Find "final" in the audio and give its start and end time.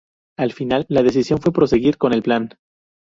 0.51-0.85